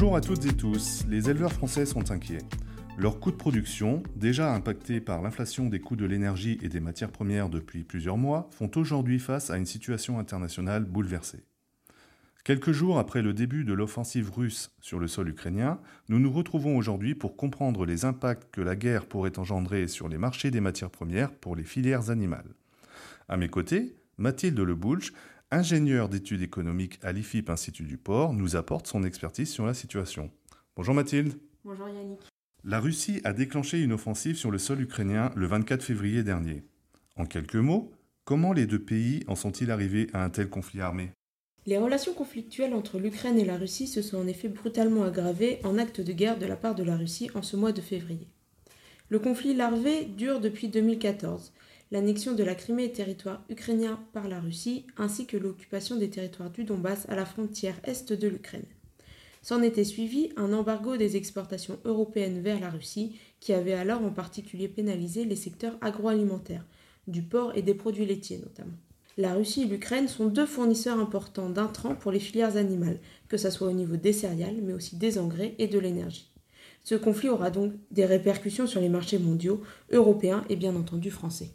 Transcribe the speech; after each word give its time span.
Bonjour 0.00 0.16
à 0.16 0.22
toutes 0.22 0.46
et 0.46 0.56
tous, 0.56 1.04
les 1.10 1.28
éleveurs 1.28 1.52
français 1.52 1.84
sont 1.84 2.10
inquiets. 2.10 2.40
Leurs 2.96 3.20
coûts 3.20 3.32
de 3.32 3.36
production, 3.36 4.02
déjà 4.16 4.54
impactés 4.54 4.98
par 4.98 5.20
l'inflation 5.20 5.66
des 5.66 5.78
coûts 5.78 5.94
de 5.94 6.06
l'énergie 6.06 6.58
et 6.62 6.70
des 6.70 6.80
matières 6.80 7.10
premières 7.10 7.50
depuis 7.50 7.84
plusieurs 7.84 8.16
mois, 8.16 8.48
font 8.50 8.70
aujourd'hui 8.76 9.18
face 9.18 9.50
à 9.50 9.58
une 9.58 9.66
situation 9.66 10.18
internationale 10.18 10.86
bouleversée. 10.86 11.44
Quelques 12.44 12.72
jours 12.72 12.98
après 12.98 13.20
le 13.20 13.34
début 13.34 13.66
de 13.66 13.74
l'offensive 13.74 14.30
russe 14.34 14.70
sur 14.80 14.98
le 14.98 15.06
sol 15.06 15.28
ukrainien, 15.28 15.78
nous 16.08 16.18
nous 16.18 16.32
retrouvons 16.32 16.78
aujourd'hui 16.78 17.14
pour 17.14 17.36
comprendre 17.36 17.84
les 17.84 18.06
impacts 18.06 18.50
que 18.50 18.62
la 18.62 18.76
guerre 18.76 19.04
pourrait 19.04 19.38
engendrer 19.38 19.86
sur 19.86 20.08
les 20.08 20.16
marchés 20.16 20.50
des 20.50 20.62
matières 20.62 20.88
premières 20.88 21.30
pour 21.30 21.56
les 21.56 21.64
filières 21.64 22.08
animales. 22.08 22.54
À 23.28 23.36
mes 23.36 23.50
côtés, 23.50 23.96
Mathilde 24.16 24.60
Leboulch, 24.60 25.12
ingénieure 25.50 26.08
d'études 26.08 26.42
économiques 26.42 26.98
à 27.02 27.12
l'IFIP 27.12 27.50
Institut 27.50 27.84
du 27.84 27.96
Port, 27.96 28.32
nous 28.32 28.56
apporte 28.56 28.86
son 28.86 29.02
expertise 29.02 29.50
sur 29.50 29.66
la 29.66 29.74
situation. 29.74 30.30
Bonjour 30.76 30.94
Mathilde. 30.94 31.34
Bonjour 31.64 31.88
Yannick. 31.88 32.20
La 32.62 32.78
Russie 32.78 33.20
a 33.24 33.32
déclenché 33.32 33.80
une 33.80 33.92
offensive 33.92 34.36
sur 34.36 34.50
le 34.50 34.58
sol 34.58 34.80
ukrainien 34.80 35.32
le 35.34 35.46
24 35.46 35.82
février 35.82 36.22
dernier. 36.22 36.62
En 37.16 37.26
quelques 37.26 37.56
mots, 37.56 37.90
comment 38.24 38.52
les 38.52 38.66
deux 38.66 38.78
pays 38.78 39.24
en 39.26 39.34
sont-ils 39.34 39.70
arrivés 39.70 40.08
à 40.12 40.22
un 40.22 40.30
tel 40.30 40.48
conflit 40.48 40.80
armé? 40.80 41.10
Les 41.66 41.78
relations 41.78 42.14
conflictuelles 42.14 42.74
entre 42.74 42.98
l'Ukraine 42.98 43.38
et 43.38 43.44
la 43.44 43.56
Russie 43.56 43.86
se 43.86 44.02
sont 44.02 44.18
en 44.18 44.26
effet 44.26 44.48
brutalement 44.48 45.04
aggravées 45.04 45.58
en 45.64 45.78
acte 45.78 46.00
de 46.00 46.12
guerre 46.12 46.38
de 46.38 46.46
la 46.46 46.56
part 46.56 46.74
de 46.74 46.82
la 46.84 46.96
Russie 46.96 47.30
en 47.34 47.42
ce 47.42 47.56
mois 47.56 47.72
de 47.72 47.80
février. 47.80 48.28
Le 49.08 49.18
conflit 49.18 49.54
larvé 49.54 50.04
dure 50.04 50.40
depuis 50.40 50.68
2014 50.68 51.52
l'annexion 51.90 52.34
de 52.34 52.44
la 52.44 52.54
Crimée 52.54 52.92
territoire 52.92 53.44
ukrainien 53.48 54.00
par 54.12 54.28
la 54.28 54.40
Russie, 54.40 54.86
ainsi 54.96 55.26
que 55.26 55.36
l'occupation 55.36 55.96
des 55.96 56.10
territoires 56.10 56.50
du 56.50 56.64
Donbass 56.64 57.06
à 57.08 57.16
la 57.16 57.24
frontière 57.24 57.80
est 57.84 58.12
de 58.12 58.28
l'Ukraine. 58.28 58.66
S'en 59.42 59.62
était 59.62 59.84
suivi 59.84 60.30
un 60.36 60.52
embargo 60.52 60.96
des 60.96 61.16
exportations 61.16 61.78
européennes 61.84 62.42
vers 62.42 62.60
la 62.60 62.70
Russie, 62.70 63.18
qui 63.40 63.52
avait 63.52 63.72
alors 63.72 64.02
en 64.04 64.10
particulier 64.10 64.68
pénalisé 64.68 65.24
les 65.24 65.36
secteurs 65.36 65.78
agroalimentaires, 65.80 66.66
du 67.08 67.22
porc 67.22 67.52
et 67.56 67.62
des 67.62 67.74
produits 67.74 68.06
laitiers 68.06 68.38
notamment. 68.38 68.76
La 69.16 69.34
Russie 69.34 69.62
et 69.62 69.66
l'Ukraine 69.66 70.08
sont 70.08 70.26
deux 70.26 70.46
fournisseurs 70.46 70.98
importants 70.98 71.50
d'intrants 71.50 71.96
pour 71.96 72.12
les 72.12 72.20
filières 72.20 72.56
animales, 72.56 73.00
que 73.28 73.36
ce 73.36 73.50
soit 73.50 73.68
au 73.68 73.72
niveau 73.72 73.96
des 73.96 74.12
céréales, 74.12 74.60
mais 74.62 74.72
aussi 74.72 74.96
des 74.96 75.18
engrais 75.18 75.54
et 75.58 75.66
de 75.66 75.78
l'énergie. 75.78 76.30
Ce 76.84 76.94
conflit 76.94 77.28
aura 77.28 77.50
donc 77.50 77.72
des 77.90 78.06
répercussions 78.06 78.66
sur 78.66 78.80
les 78.80 78.88
marchés 78.88 79.18
mondiaux, 79.18 79.62
européens 79.90 80.44
et 80.48 80.56
bien 80.56 80.76
entendu 80.76 81.10
français. 81.10 81.50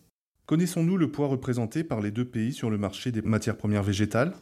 Connaissons-nous 0.46 0.98
le 0.98 1.10
poids 1.10 1.26
représenté 1.26 1.84
par 1.84 2.02
les 2.02 2.12
deux 2.12 2.26
pays 2.26 2.54
sur 2.54 2.70
le 2.70 2.78
marché 2.78 3.12
des 3.12 3.24
matières 3.24 3.58
premières 3.58 3.82
végétales? 3.82 4.36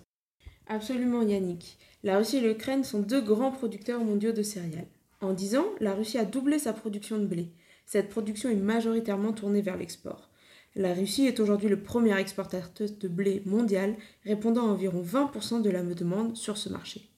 Absolument 0.68 1.22
Yannick. 1.22 1.78
La 2.04 2.18
Russie 2.18 2.38
et 2.38 2.42
l'Ukraine 2.42 2.84
sont 2.84 3.00
deux 3.00 3.22
grands 3.22 3.52
producteurs 3.52 4.04
mondiaux 4.04 4.34
de 4.34 4.44
céréales. 4.44 4.90
En 5.22 5.32
10 5.32 5.56
ans, 5.56 5.68
la 5.80 5.94
Russie 5.94 6.18
a 6.18 6.26
doublé 6.26 6.60
sa 6.60 6.74
production 6.74 7.20
de 7.20 7.26
blé. 7.26 7.54
Cette 7.86 8.10
production 8.10 8.50
est 8.50 8.56
majoritairement 8.56 9.32
tournée 9.32 9.62
vers 9.62 9.78
l'export. 9.78 10.30
La 10.76 10.94
Russie 10.94 11.26
est 11.26 11.40
aujourd'hui 11.40 11.70
le 11.70 11.82
premier 11.82 12.18
exportateur 12.20 12.90
de 13.00 13.08
blé 13.08 13.42
mondial, 13.46 13.96
répondant 14.26 14.68
à 14.68 14.72
environ 14.72 15.02
20% 15.02 15.62
de 15.62 15.70
la 15.70 15.84
demande 15.84 16.36
sur 16.36 16.58
ce 16.58 16.68
marché. 16.68 17.12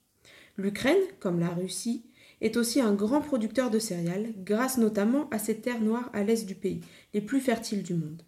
L'Ukraine, 0.58 1.02
comme 1.20 1.40
la 1.40 1.50
Russie, 1.50 2.06
est 2.40 2.56
aussi 2.56 2.82
un 2.82 2.94
grand 2.94 3.22
producteur 3.22 3.72
de 3.72 3.80
céréales, 3.80 4.34
grâce 4.44 4.78
notamment 4.78 5.28
à 5.32 5.40
ses 5.40 5.60
terres 5.60 5.82
noires 5.82 6.12
à 6.14 6.24
l'est 6.24 6.46
du 6.46 6.54
pays, 6.54 6.82
les 7.16 7.22
plus 7.22 7.40
fertiles 7.40 7.82
du 7.82 7.96
monde. 7.96 8.22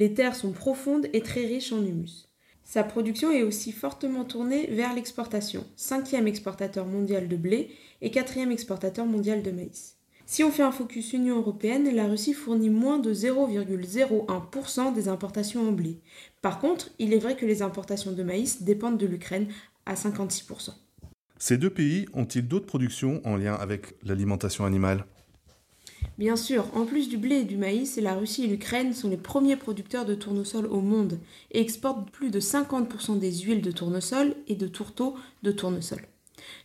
Les 0.00 0.14
terres 0.14 0.34
sont 0.34 0.52
profondes 0.52 1.08
et 1.12 1.20
très 1.20 1.44
riches 1.44 1.74
en 1.74 1.84
humus. 1.84 2.30
Sa 2.64 2.84
production 2.84 3.32
est 3.32 3.42
aussi 3.42 3.70
fortement 3.70 4.24
tournée 4.24 4.66
vers 4.68 4.94
l'exportation, 4.94 5.66
cinquième 5.76 6.26
exportateur 6.26 6.86
mondial 6.86 7.28
de 7.28 7.36
blé 7.36 7.68
et 8.00 8.10
quatrième 8.10 8.50
exportateur 8.50 9.04
mondial 9.04 9.42
de 9.42 9.50
maïs. 9.50 9.98
Si 10.24 10.42
on 10.42 10.50
fait 10.50 10.62
un 10.62 10.72
focus 10.72 11.12
Union 11.12 11.36
européenne, 11.36 11.94
la 11.94 12.06
Russie 12.06 12.32
fournit 12.32 12.70
moins 12.70 12.98
de 12.98 13.12
0,01% 13.12 14.94
des 14.94 15.08
importations 15.08 15.68
en 15.68 15.72
blé. 15.72 16.00
Par 16.40 16.60
contre, 16.60 16.88
il 16.98 17.12
est 17.12 17.18
vrai 17.18 17.36
que 17.36 17.44
les 17.44 17.60
importations 17.60 18.12
de 18.12 18.22
maïs 18.22 18.62
dépendent 18.62 18.96
de 18.96 19.06
l'Ukraine 19.06 19.48
à 19.84 19.96
56%. 19.96 20.70
Ces 21.36 21.58
deux 21.58 21.68
pays 21.68 22.06
ont-ils 22.14 22.48
d'autres 22.48 22.64
productions 22.64 23.20
en 23.26 23.36
lien 23.36 23.52
avec 23.52 23.96
l'alimentation 24.02 24.64
animale? 24.64 25.04
Bien 26.18 26.36
sûr, 26.36 26.66
en 26.74 26.84
plus 26.84 27.08
du 27.08 27.16
blé 27.16 27.36
et 27.36 27.44
du 27.44 27.56
maïs, 27.56 27.96
la 27.96 28.14
Russie 28.14 28.44
et 28.44 28.46
l'Ukraine 28.46 28.92
sont 28.92 29.08
les 29.08 29.16
premiers 29.16 29.56
producteurs 29.56 30.04
de 30.04 30.14
tournesol 30.14 30.66
au 30.66 30.80
monde 30.80 31.18
et 31.50 31.60
exportent 31.60 32.10
plus 32.10 32.30
de 32.30 32.40
50% 32.40 33.18
des 33.18 33.32
huiles 33.32 33.62
de 33.62 33.70
tournesol 33.70 34.34
et 34.48 34.54
de 34.54 34.66
tourteaux 34.66 35.16
de 35.42 35.52
tournesol. 35.52 36.00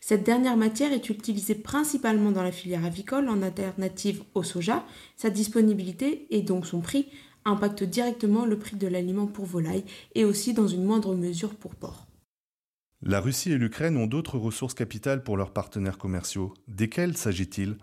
Cette 0.01 0.23
dernière 0.23 0.57
matière 0.57 0.93
est 0.93 1.09
utilisée 1.09 1.55
principalement 1.55 2.31
dans 2.31 2.43
la 2.43 2.51
filière 2.51 2.85
avicole 2.85 3.29
en 3.29 3.41
alternative 3.41 4.23
au 4.33 4.43
soja. 4.43 4.85
Sa 5.15 5.29
disponibilité 5.29 6.27
et 6.29 6.41
donc 6.41 6.65
son 6.65 6.81
prix 6.81 7.07
impactent 7.45 7.83
directement 7.83 8.45
le 8.45 8.57
prix 8.57 8.75
de 8.75 8.87
l'aliment 8.87 9.27
pour 9.27 9.45
volaille 9.45 9.85
et 10.15 10.25
aussi 10.25 10.53
dans 10.53 10.67
une 10.67 10.83
moindre 10.83 11.15
mesure 11.15 11.55
pour 11.55 11.75
porc. 11.75 12.07
La 13.01 13.19
Russie 13.21 13.51
et 13.51 13.57
l'Ukraine 13.57 13.97
ont 13.97 14.07
d'autres 14.07 14.39
ressources 14.39 14.73
capitales 14.73 15.23
pour 15.23 15.37
leurs 15.37 15.51
partenaires 15.51 15.97
commerciaux. 15.97 16.53
Desquelles 16.67 17.17
s'agit-il? 17.17 17.77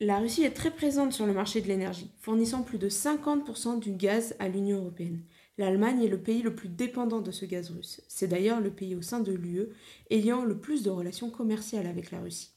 La 0.00 0.20
Russie 0.20 0.44
est 0.44 0.52
très 0.52 0.70
présente 0.70 1.12
sur 1.12 1.26
le 1.26 1.32
marché 1.32 1.60
de 1.60 1.66
l'énergie, 1.66 2.12
fournissant 2.20 2.62
plus 2.62 2.78
de 2.78 2.88
50% 2.88 3.80
du 3.80 3.92
gaz 3.92 4.36
à 4.38 4.48
l'Union 4.48 4.78
européenne. 4.78 5.24
L'Allemagne 5.58 6.04
est 6.04 6.08
le 6.08 6.22
pays 6.22 6.42
le 6.42 6.54
plus 6.54 6.68
dépendant 6.68 7.20
de 7.20 7.32
ce 7.32 7.44
gaz 7.44 7.70
russe. 7.70 8.00
C'est 8.06 8.28
d'ailleurs 8.28 8.60
le 8.60 8.70
pays 8.70 8.94
au 8.94 9.02
sein 9.02 9.18
de 9.18 9.32
l'UE 9.32 9.70
ayant 10.10 10.44
le 10.44 10.56
plus 10.56 10.84
de 10.84 10.90
relations 10.90 11.30
commerciales 11.30 11.88
avec 11.88 12.12
la 12.12 12.20
Russie. 12.20 12.52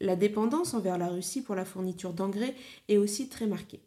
La 0.00 0.14
dépendance 0.14 0.74
envers 0.74 0.96
la 0.96 1.08
Russie 1.08 1.42
pour 1.42 1.56
la 1.56 1.64
fourniture 1.64 2.12
d'engrais 2.12 2.54
est 2.88 2.98
aussi 2.98 3.28
très 3.28 3.48
marquée. 3.48 3.82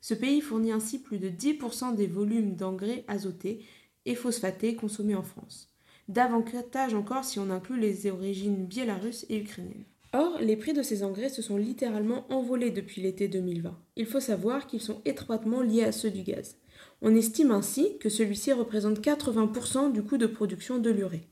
Ce 0.00 0.14
pays 0.14 0.40
fournit 0.40 0.72
ainsi 0.72 0.98
plus 1.00 1.18
de 1.18 1.28
10% 1.28 1.94
des 1.94 2.08
volumes 2.08 2.56
d'engrais 2.56 3.04
azotés 3.06 3.64
et 4.06 4.16
phosphatés 4.16 4.74
consommés 4.74 5.14
en 5.14 5.22
France. 5.22 5.68
Davantage 6.08 6.94
encore 6.94 7.24
si 7.24 7.38
on 7.38 7.50
inclut 7.50 7.78
les 7.78 8.10
origines 8.10 8.66
biélorusses 8.66 9.24
et 9.28 9.38
ukrainiennes. 9.38 9.84
Or, 10.12 10.38
les 10.40 10.56
prix 10.56 10.72
de 10.72 10.82
ces 10.82 11.04
engrais 11.04 11.28
se 11.28 11.40
sont 11.40 11.56
littéralement 11.56 12.26
envolés 12.32 12.70
depuis 12.70 13.00
l'été 13.00 13.28
2020. 13.28 13.78
Il 13.96 14.06
faut 14.06 14.20
savoir 14.20 14.66
qu'ils 14.66 14.80
sont 14.80 15.00
étroitement 15.04 15.62
liés 15.62 15.84
à 15.84 15.92
ceux 15.92 16.10
du 16.10 16.22
gaz. 16.22 16.56
On 17.00 17.14
estime 17.14 17.52
ainsi 17.52 17.96
que 17.98 18.08
celui-ci 18.08 18.52
représente 18.52 19.00
80% 19.00 19.92
du 19.92 20.02
coût 20.02 20.18
de 20.18 20.26
production 20.26 20.78
de 20.78 20.90
l'urée. 20.90 21.28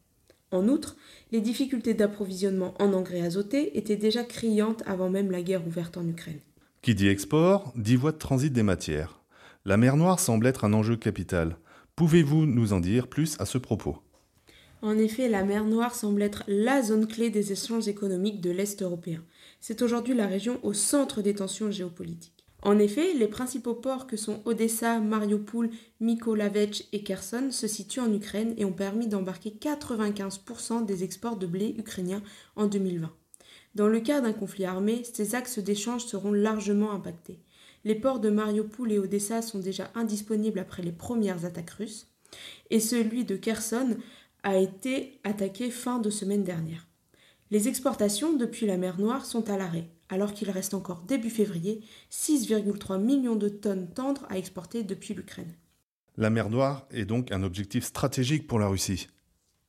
En 0.51 0.69
outre, 0.69 0.97
les 1.33 1.41
difficultés 1.41 1.93
d'approvisionnement 1.93 2.75
en 2.79 2.93
engrais 2.93 3.21
azotés 3.21 3.77
étaient 3.77 3.97
déjà 3.97 4.23
criantes 4.23 4.83
avant 4.87 5.11
même 5.11 5.31
la 5.31 5.43
guerre 5.43 5.67
ouverte 5.67 5.97
en 5.97 6.07
Ukraine. 6.07 6.41
Qui 6.81 6.95
dit 6.95 7.09
export, 7.09 7.73
dit 7.77 7.97
voie 7.97 8.13
de 8.13 8.19
transit 8.19 8.53
des 8.53 8.63
matières. 8.63 9.21
La 9.65 9.77
mer 9.77 9.97
Noire 9.97 10.21
semble 10.21 10.47
être 10.47 10.65
un 10.65 10.73
enjeu 10.73 10.97
capital. 10.97 11.59
Pouvez-vous 11.97 12.47
nous 12.47 12.73
en 12.73 12.81
dire 12.81 13.09
plus 13.09 13.37
à 13.41 13.45
ce 13.45 13.59
propos? 13.59 13.99
En 14.83 14.97
effet, 14.99 15.29
la 15.29 15.45
mer 15.45 15.65
Noire 15.65 15.95
semble 15.95 16.23
être 16.23 16.45
la 16.47 16.83
zone 16.83 17.07
clé 17.07 17.31
des 17.31 17.53
échanges 17.53 17.89
économiques 17.89 18.41
de 18.41 18.51
l'Est 18.51 18.83
européen. 18.83 19.25
C'est 19.61 19.83
aujourd'hui 19.83 20.15
la 20.15 20.27
région 20.27 20.61
au 20.63 20.73
centre 20.73 21.21
des 21.21 21.35
tensions 21.35 21.71
géopolitiques. 21.71 22.45
En 22.63 22.79
effet, 22.79 23.15
les 23.15 23.29
principaux 23.29 23.75
ports 23.75 24.07
que 24.07 24.17
sont 24.17 24.43
Odessa, 24.45 24.99
Mariupol, 24.99 25.71
Mykolaiv 26.01 26.83
et 26.93 27.03
Kherson 27.05 27.51
se 27.51 27.69
situent 27.69 28.01
en 28.01 28.13
Ukraine 28.13 28.55
et 28.57 28.65
ont 28.65 28.73
permis 28.73 29.07
d'embarquer 29.07 29.51
95% 29.51 30.85
des 30.85 31.05
exports 31.05 31.37
de 31.37 31.47
blé 31.47 31.75
ukrainien 31.79 32.23
en 32.57 32.67
2020. 32.67 33.11
Dans 33.77 33.87
le 33.87 34.01
cas 34.01 34.21
d'un 34.21 34.33
conflit 34.33 34.65
armé, 34.65 35.03
ces 35.13 35.37
axes 35.37 35.61
d'échange 35.61 36.05
seront 36.05 36.33
largement 36.33 36.91
impactés. 36.91 37.39
Les 37.85 37.95
ports 37.95 38.19
de 38.19 38.29
Mariupol 38.29 38.91
et 38.91 38.99
Odessa 38.99 39.41
sont 39.41 39.61
déjà 39.61 39.91
indisponibles 39.95 40.59
après 40.59 40.83
les 40.83 40.91
premières 40.91 41.45
attaques 41.45 41.71
russes, 41.71 42.09
et 42.71 42.81
celui 42.81 43.25
de 43.25 43.37
Kherson 43.37 43.97
a 44.49 44.57
été 44.57 45.21
attaqué 45.25 45.71
fin 45.71 45.99
de 45.99 46.09
semaine 46.09 46.43
dernière. 46.43 46.87
Les 47.51 47.69
exportations 47.69 48.35
depuis 48.35 48.65
la 48.65 48.79
mer 48.79 48.99
Noire 48.99 49.27
sont 49.27 49.51
à 49.51 49.59
l'arrêt, 49.59 49.91
alors 50.09 50.33
qu'il 50.33 50.51
reste 50.51 50.73
encore 50.73 51.03
début 51.03 51.29
février 51.29 51.83
6,3 52.11 52.99
millions 52.99 53.37
de 53.37 53.51
tonnes 53.51 53.91
tendres 53.91 54.27
à 54.31 54.39
exporter 54.39 54.85
depuis 54.85 55.13
l'Ukraine. 55.13 55.55
La 56.17 56.31
mer 56.31 56.49
Noire 56.49 56.87
est 56.91 57.05
donc 57.05 57.31
un 57.31 57.43
objectif 57.43 57.85
stratégique 57.85 58.47
pour 58.47 58.59
la 58.59 58.69
Russie. 58.69 59.09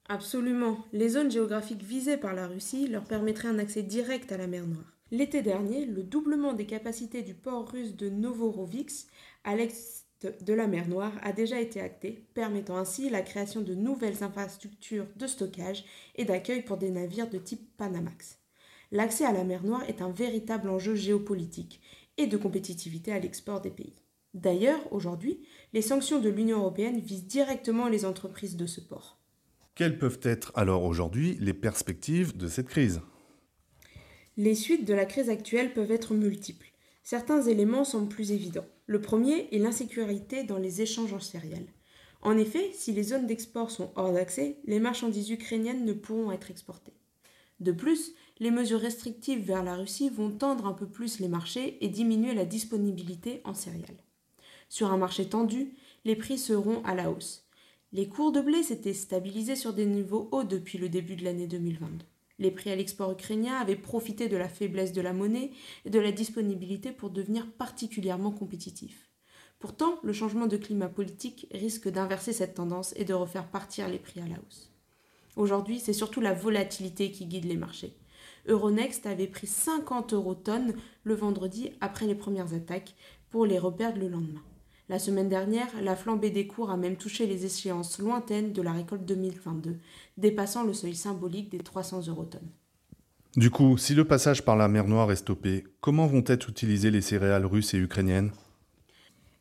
Absolument. 0.07 0.77
Les 0.93 1.09
zones 1.09 1.29
géographiques 1.29 1.83
visées 1.83 2.17
par 2.17 2.33
la 2.33 2.47
Russie 2.47 2.87
leur 2.87 3.03
permettraient 3.03 3.49
un 3.49 3.59
accès 3.59 3.83
direct 3.83 4.31
à 4.31 4.37
la 4.37 4.47
mer 4.47 4.65
Noire. 4.65 4.97
L'été 5.11 5.41
dernier, 5.41 5.85
le 5.85 6.03
doublement 6.03 6.53
des 6.53 6.65
capacités 6.65 7.21
du 7.21 7.33
port 7.33 7.69
russe 7.69 7.97
de 7.97 8.09
Novoroviks, 8.09 9.07
à 9.43 9.57
l'ex 9.57 10.05
de 10.21 10.53
la 10.53 10.67
mer 10.67 10.87
Noire 10.87 11.13
a 11.21 11.31
déjà 11.31 11.61
été 11.61 11.79
acté, 11.79 12.25
permettant 12.33 12.77
ainsi 12.77 13.09
la 13.09 13.21
création 13.21 13.61
de 13.61 13.73
nouvelles 13.73 14.23
infrastructures 14.23 15.07
de 15.15 15.27
stockage 15.27 15.85
et 16.15 16.25
d'accueil 16.25 16.63
pour 16.63 16.77
des 16.77 16.91
navires 16.91 17.29
de 17.29 17.37
type 17.37 17.69
Panamax. 17.77 18.39
L'accès 18.91 19.25
à 19.25 19.31
la 19.31 19.43
mer 19.43 19.63
Noire 19.63 19.87
est 19.87 20.01
un 20.01 20.11
véritable 20.11 20.69
enjeu 20.69 20.95
géopolitique 20.95 21.79
et 22.17 22.27
de 22.27 22.37
compétitivité 22.37 23.13
à 23.13 23.19
l'export 23.19 23.61
des 23.61 23.69
pays. 23.69 23.95
D'ailleurs, 24.33 24.81
aujourd'hui, 24.91 25.39
les 25.73 25.81
sanctions 25.81 26.19
de 26.19 26.29
l'Union 26.29 26.59
européenne 26.59 26.99
visent 26.99 27.25
directement 27.25 27.87
les 27.87 28.05
entreprises 28.05 28.57
de 28.57 28.65
ce 28.65 28.81
port. 28.81 29.19
Quelles 29.73 29.97
peuvent 29.97 30.19
être 30.23 30.51
alors 30.55 30.83
aujourd'hui 30.83 31.37
les 31.39 31.53
perspectives 31.53 32.35
de 32.35 32.47
cette 32.47 32.67
crise? 32.67 33.01
Les 34.37 34.55
suites 34.55 34.85
de 34.85 34.93
la 34.93 35.05
crise 35.05 35.29
actuelle 35.29 35.73
peuvent 35.73 35.91
être 35.91 36.13
multiples. 36.13 36.68
Certains 37.09 37.41
éléments 37.41 37.85
sont 37.85 38.05
plus 38.05 38.33
évidents. 38.33 38.67
Le 38.85 39.01
premier 39.01 39.47
est 39.51 39.57
l'insécurité 39.57 40.43
dans 40.43 40.59
les 40.59 40.83
échanges 40.83 41.11
en 41.11 41.19
céréales. 41.19 41.73
En 42.21 42.37
effet, 42.37 42.69
si 42.75 42.91
les 42.91 43.01
zones 43.01 43.25
d'export 43.25 43.71
sont 43.71 43.89
hors 43.95 44.13
d'accès, 44.13 44.59
les 44.65 44.79
marchandises 44.79 45.31
ukrainiennes 45.31 45.85
ne 45.85 45.93
pourront 45.93 46.31
être 46.31 46.51
exportées. 46.51 46.93
De 47.61 47.71
plus, 47.71 48.13
les 48.37 48.51
mesures 48.51 48.79
restrictives 48.79 49.43
vers 49.43 49.63
la 49.63 49.73
Russie 49.73 50.11
vont 50.11 50.29
tendre 50.29 50.67
un 50.67 50.73
peu 50.73 50.85
plus 50.85 51.19
les 51.19 51.29
marchés 51.29 51.83
et 51.83 51.87
diminuer 51.87 52.35
la 52.35 52.45
disponibilité 52.45 53.41
en 53.43 53.55
céréales. 53.55 54.03
Sur 54.69 54.91
un 54.91 54.97
marché 54.97 55.27
tendu, 55.27 55.73
les 56.05 56.15
prix 56.15 56.37
seront 56.37 56.83
à 56.83 56.93
la 56.93 57.09
hausse. 57.09 57.43
Les 57.91 58.07
cours 58.07 58.31
de 58.31 58.41
blé 58.41 58.61
s'étaient 58.61 58.93
stabilisés 58.93 59.55
sur 59.55 59.73
des 59.73 59.87
niveaux 59.87 60.29
hauts 60.31 60.43
depuis 60.43 60.77
le 60.77 60.89
début 60.89 61.15
de 61.15 61.23
l'année 61.23 61.47
2022. 61.47 62.05
Les 62.39 62.51
prix 62.51 62.71
à 62.71 62.75
l'export 62.75 63.11
ukrainien 63.11 63.55
avaient 63.55 63.75
profité 63.75 64.29
de 64.29 64.37
la 64.37 64.47
faiblesse 64.47 64.93
de 64.93 65.01
la 65.01 65.13
monnaie 65.13 65.51
et 65.85 65.89
de 65.89 65.99
la 65.99 66.11
disponibilité 66.11 66.91
pour 66.91 67.09
devenir 67.09 67.51
particulièrement 67.51 68.31
compétitifs. 68.31 69.09
Pourtant, 69.59 69.99
le 70.03 70.13
changement 70.13 70.47
de 70.47 70.55
climat 70.55 70.87
politique 70.87 71.47
risque 71.51 71.89
d'inverser 71.89 72.31
cette 72.31 72.55
tendance 72.55 72.93
et 72.95 73.03
de 73.03 73.13
refaire 73.13 73.49
partir 73.49 73.89
les 73.89 73.99
prix 73.99 74.21
à 74.21 74.27
la 74.27 74.35
hausse. 74.35 74.71
Aujourd'hui, 75.35 75.79
c'est 75.79 75.93
surtout 75.93 76.21
la 76.21 76.33
volatilité 76.33 77.11
qui 77.11 77.25
guide 77.25 77.45
les 77.45 77.57
marchés. 77.57 77.93
Euronext 78.47 79.05
avait 79.05 79.27
pris 79.27 79.47
50 79.47 80.13
euros 80.13 80.33
tonnes 80.33 80.73
le 81.03 81.13
vendredi 81.13 81.71
après 81.81 82.07
les 82.07 82.15
premières 82.15 82.53
attaques 82.53 82.95
pour 83.29 83.45
les 83.45 83.59
reperdre 83.59 83.99
le 83.99 84.07
lendemain. 84.07 84.43
La 84.89 84.97
semaine 84.97 85.29
dernière, 85.29 85.67
la 85.83 85.95
flambée 85.95 86.31
des 86.31 86.47
cours 86.47 86.71
a 86.71 86.77
même 86.77 86.95
touché 86.95 87.27
les 87.27 87.45
échéances 87.45 87.99
lointaines 87.99 88.53
de 88.53 88.61
la 88.63 88.73
récolte 88.73 89.05
2022, 89.05 89.77
dépassant 90.17 90.63
le 90.63 90.73
seuil 90.73 90.95
symbolique 90.95 91.51
des 91.51 91.59
300 91.59 92.07
euros 92.07 92.25
tonnes. 92.25 92.49
Du 93.35 93.51
coup, 93.51 93.77
si 93.77 93.93
le 93.93 94.05
passage 94.05 94.43
par 94.43 94.57
la 94.57 94.67
mer 94.67 94.87
Noire 94.87 95.11
est 95.11 95.17
stoppé, 95.17 95.63
comment 95.79 96.07
vont 96.07 96.23
être 96.25 96.49
utilisées 96.49 96.89
les 96.89 97.01
céréales 97.01 97.45
russes 97.45 97.75
et 97.75 97.77
ukrainiennes? 97.77 98.31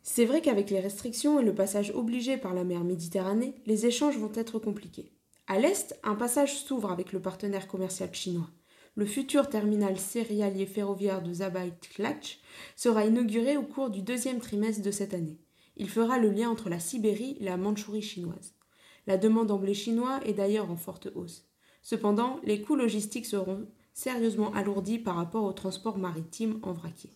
C'est 0.03 0.27
vrai 0.27 0.43
qu'avec 0.43 0.69
les 0.69 0.81
restrictions 0.81 1.41
et 1.41 1.45
le 1.45 1.55
passage 1.55 1.93
obligé 1.95 2.37
par 2.37 2.53
la 2.53 2.65
mer 2.65 2.85
Méditerranée, 2.85 3.55
les 3.65 3.87
échanges 3.87 4.19
vont 4.19 4.33
être 4.35 4.59
compliqués. 4.59 5.13
À 5.47 5.59
l'est, 5.59 5.99
un 6.05 6.15
passage 6.15 6.59
s'ouvre 6.59 6.93
avec 6.93 7.15
le 7.15 7.21
partenaire 7.21 7.69
commercial 7.69 8.11
chinois. 8.13 8.51
Le 8.99 9.07
futur 9.07 9.49
terminal 9.49 9.97
céréalier 9.97 10.67
ferroviaire 10.67 11.23
de 11.23 11.33
Zabait 11.33 11.73
Klach 11.95 12.41
sera 12.75 13.05
inauguré 13.05 13.57
au 13.57 13.63
cours 13.63 13.91
du 13.91 14.03
deuxième 14.03 14.41
trimestre 14.41 14.83
de 14.83 14.91
cette 14.91 15.15
année. 15.15 15.39
Il 15.77 15.89
fera 15.89 16.19
le 16.19 16.31
lien 16.31 16.51
entre 16.51 16.69
la 16.69 16.81
Sibérie 16.81 17.37
et 17.39 17.45
la 17.45 17.57
Mandchourie 17.57 18.03
chinoise. 18.03 18.55
La 19.07 19.17
demande 19.17 19.53
en 19.53 19.59
blé 19.59 19.73
chinois 19.73 20.19
est 20.27 20.33
d'ailleurs 20.33 20.69
en 20.69 20.75
forte 20.75 21.11
hausse. 21.15 21.47
Cependant, 21.81 22.41
les 22.43 22.61
coûts 22.61 22.75
logistiques 22.75 23.27
seront 23.27 23.69
sérieusement 23.95 24.53
alourdis 24.53 24.99
par 24.99 25.15
rapport 25.15 25.45
au 25.45 25.53
transport 25.53 25.97
maritime 25.97 26.59
en 26.65 26.73
vraquier. 26.73 27.11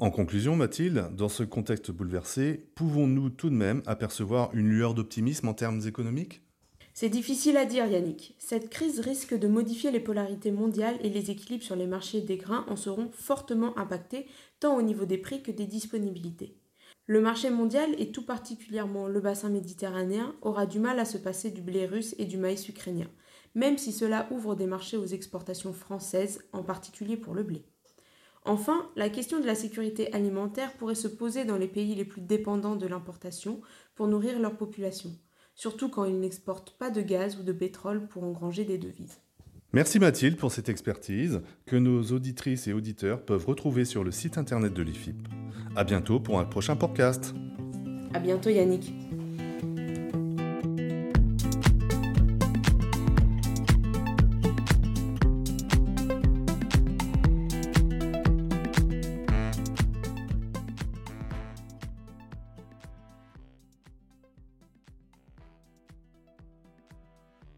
En 0.00 0.10
conclusion, 0.10 0.56
Mathilde, 0.56 1.12
dans 1.14 1.28
ce 1.28 1.44
contexte 1.44 1.92
bouleversé, 1.92 2.72
pouvons-nous 2.74 3.30
tout 3.30 3.50
de 3.50 3.54
même 3.54 3.82
apercevoir 3.86 4.50
une 4.52 4.68
lueur 4.68 4.94
d'optimisme 4.94 5.46
en 5.46 5.54
termes 5.54 5.80
économiques? 5.86 6.42
C'est 7.00 7.08
difficile 7.08 7.56
à 7.56 7.64
dire, 7.64 7.86
Yannick. 7.86 8.34
Cette 8.40 8.70
crise 8.70 8.98
risque 8.98 9.32
de 9.32 9.46
modifier 9.46 9.92
les 9.92 10.00
polarités 10.00 10.50
mondiales 10.50 10.98
et 11.00 11.08
les 11.08 11.30
équilibres 11.30 11.62
sur 11.62 11.76
les 11.76 11.86
marchés 11.86 12.22
des 12.22 12.36
grains 12.36 12.66
en 12.68 12.74
seront 12.74 13.08
fortement 13.12 13.78
impactés, 13.78 14.26
tant 14.58 14.76
au 14.76 14.82
niveau 14.82 15.04
des 15.04 15.16
prix 15.16 15.40
que 15.40 15.52
des 15.52 15.66
disponibilités. 15.66 16.56
Le 17.06 17.20
marché 17.20 17.50
mondial, 17.50 17.94
et 17.98 18.10
tout 18.10 18.26
particulièrement 18.26 19.06
le 19.06 19.20
bassin 19.20 19.48
méditerranéen, 19.48 20.34
aura 20.42 20.66
du 20.66 20.80
mal 20.80 20.98
à 20.98 21.04
se 21.04 21.18
passer 21.18 21.52
du 21.52 21.62
blé 21.62 21.86
russe 21.86 22.16
et 22.18 22.24
du 22.24 22.36
maïs 22.36 22.68
ukrainien, 22.68 23.06
même 23.54 23.78
si 23.78 23.92
cela 23.92 24.26
ouvre 24.32 24.56
des 24.56 24.66
marchés 24.66 24.96
aux 24.96 25.06
exportations 25.06 25.72
françaises, 25.72 26.42
en 26.52 26.64
particulier 26.64 27.16
pour 27.16 27.36
le 27.36 27.44
blé. 27.44 27.64
Enfin, 28.44 28.90
la 28.96 29.08
question 29.08 29.38
de 29.38 29.46
la 29.46 29.54
sécurité 29.54 30.12
alimentaire 30.12 30.72
pourrait 30.72 30.96
se 30.96 31.06
poser 31.06 31.44
dans 31.44 31.58
les 31.58 31.68
pays 31.68 31.94
les 31.94 32.04
plus 32.04 32.22
dépendants 32.22 32.74
de 32.74 32.88
l'importation 32.88 33.60
pour 33.94 34.08
nourrir 34.08 34.40
leur 34.40 34.56
population 34.56 35.12
surtout 35.58 35.90
quand 35.90 36.04
ils 36.04 36.18
n'exportent 36.18 36.70
pas 36.78 36.88
de 36.88 37.02
gaz 37.02 37.36
ou 37.38 37.42
de 37.42 37.52
pétrole 37.52 38.06
pour 38.06 38.24
engranger 38.24 38.64
des 38.64 38.78
devises. 38.78 39.18
Merci 39.74 39.98
Mathilde 39.98 40.36
pour 40.36 40.50
cette 40.50 40.70
expertise 40.70 41.42
que 41.66 41.76
nos 41.76 42.02
auditrices 42.04 42.68
et 42.68 42.72
auditeurs 42.72 43.22
peuvent 43.22 43.44
retrouver 43.44 43.84
sur 43.84 44.02
le 44.02 44.10
site 44.10 44.38
internet 44.38 44.72
de 44.72 44.82
l'IFIP. 44.82 45.28
À 45.76 45.84
bientôt 45.84 46.20
pour 46.20 46.38
un 46.38 46.44
prochain 46.44 46.76
podcast. 46.76 47.34
À 48.14 48.20
bientôt 48.20 48.48
Yannick. 48.48 48.94